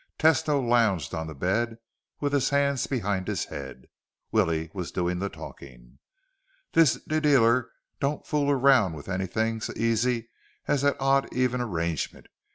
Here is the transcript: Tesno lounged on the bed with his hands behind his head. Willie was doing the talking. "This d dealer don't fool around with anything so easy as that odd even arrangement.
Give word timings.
Tesno 0.17 0.59
lounged 0.67 1.13
on 1.13 1.27
the 1.27 1.35
bed 1.35 1.77
with 2.19 2.33
his 2.33 2.49
hands 2.49 2.87
behind 2.87 3.27
his 3.27 3.45
head. 3.45 3.85
Willie 4.31 4.71
was 4.73 4.91
doing 4.91 5.19
the 5.19 5.29
talking. 5.29 5.99
"This 6.73 6.95
d 7.07 7.19
dealer 7.19 7.69
don't 7.99 8.25
fool 8.25 8.49
around 8.49 8.93
with 8.93 9.07
anything 9.07 9.61
so 9.61 9.73
easy 9.75 10.29
as 10.67 10.81
that 10.81 10.97
odd 10.99 11.31
even 11.31 11.61
arrangement. 11.61 12.25